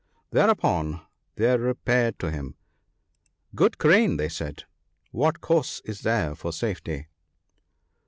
[0.31, 1.01] Thereupon
[1.35, 2.55] they repaired to him:
[3.53, 4.63] 'Good Crane, 'they said,'
[5.11, 7.05] what course is there for safety